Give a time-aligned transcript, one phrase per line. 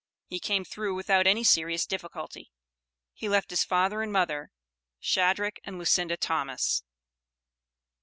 [0.25, 2.49] He came through without any serious difficulty.
[3.13, 4.51] He left his father and mother,
[4.99, 6.81] Shadrach and Lucinda Thomas.